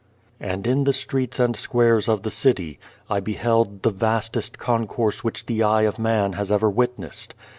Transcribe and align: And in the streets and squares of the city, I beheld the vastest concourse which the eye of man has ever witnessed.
And 0.39 0.65
in 0.65 0.85
the 0.85 0.93
streets 0.93 1.37
and 1.39 1.55
squares 1.55 2.09
of 2.09 2.23
the 2.23 2.31
city, 2.31 2.79
I 3.07 3.19
beheld 3.19 3.83
the 3.83 3.91
vastest 3.91 4.57
concourse 4.57 5.23
which 5.23 5.45
the 5.45 5.61
eye 5.61 5.83
of 5.83 5.99
man 5.99 6.33
has 6.33 6.51
ever 6.51 6.71
witnessed. 6.71 7.35